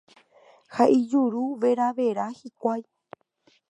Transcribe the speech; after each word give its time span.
ha 0.75 0.83
ijuruveravera 0.99 2.25
hikuái. 2.39 2.81